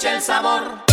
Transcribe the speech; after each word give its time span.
escuche 0.00 0.16
el 0.16 0.22
sabor. 0.22 0.89